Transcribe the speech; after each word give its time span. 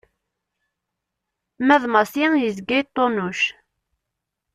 Ma 1.65 1.75
d 1.81 1.83
Massi 1.93 2.25
yezga 2.43 2.73
yeṭṭunuc. 2.77 3.41